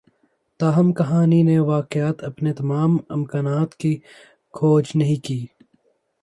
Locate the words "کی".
3.81-3.93, 5.25-5.39